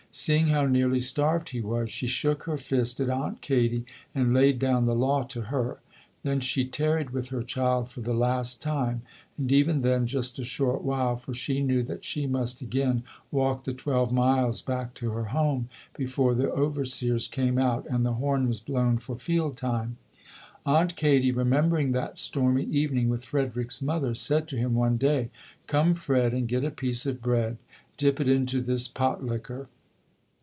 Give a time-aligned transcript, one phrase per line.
[0.13, 4.59] Seeing how nearly starved he was, she shook her fist at Aunt Katie and laid
[4.59, 5.77] down the law to her.
[6.23, 9.03] Then she tarried with her child for the last time,
[9.37, 13.63] and even then just a short while for she knew that she must again walk
[13.63, 18.49] the twelve miles back to her home before the overseers came out and the horn
[18.49, 19.95] was blown for field time.
[20.65, 25.29] Aunt Katie, remembering that stormy evening with Frederick's mother, said to him one day,
[25.67, 27.59] "Come, Fred, and get a piece of bread.
[27.95, 29.69] Dip it into this pot liquor".